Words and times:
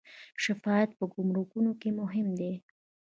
شفافیت 0.43 0.89
په 0.99 1.05
ګمرکونو 1.13 1.71
کې 1.81 1.89
مهم 1.99 2.27
دی 2.39 2.53